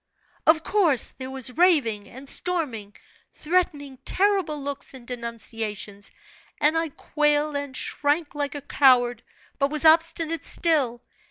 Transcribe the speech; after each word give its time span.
"Of 0.47 0.63
course, 0.63 1.11
there 1.19 1.29
was 1.29 1.55
raving, 1.59 2.09
and 2.09 2.27
storming, 2.27 2.95
threatening, 3.33 3.97
terrible 4.03 4.59
looks 4.59 4.95
and 4.95 5.05
denunciations, 5.05 6.11
and 6.59 6.75
I 6.75 6.89
quailed 6.89 7.55
and 7.55 7.77
shrank 7.77 8.33
like 8.33 8.55
a 8.55 8.61
coward, 8.61 9.21
but 9.59 9.69
was 9.69 9.85
obstinate 9.85 10.43
still. 10.43 11.03